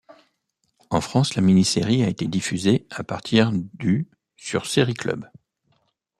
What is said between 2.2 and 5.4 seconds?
diffusée à partir du sur Série Club.